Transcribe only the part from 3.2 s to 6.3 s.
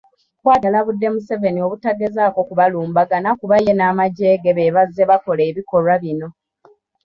kuba ye n'amagye ge be bazze bakola ebikolwa bino.